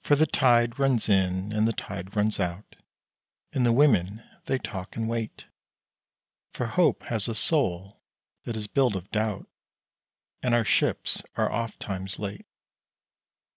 For 0.00 0.16
the 0.16 0.26
tide 0.26 0.80
runs 0.80 1.08
in 1.08 1.52
and 1.52 1.68
the 1.68 1.72
tide 1.72 2.16
runs 2.16 2.40
out, 2.40 2.74
And 3.52 3.64
the 3.64 3.70
women 3.72 4.24
they 4.46 4.58
talk 4.58 4.96
and 4.96 5.08
wait, 5.08 5.46
For 6.52 6.66
hope 6.66 7.04
has 7.04 7.28
a 7.28 7.34
soul 7.36 8.02
that 8.42 8.56
is 8.56 8.66
built 8.66 8.96
of 8.96 9.08
doubt, 9.12 9.48
And 10.42 10.52
our 10.52 10.64
ships 10.64 11.22
are 11.36 11.48
ofttimes 11.48 12.18
late. 12.18 12.46